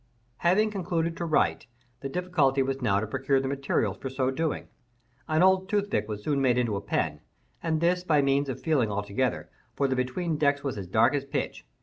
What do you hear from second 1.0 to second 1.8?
to write,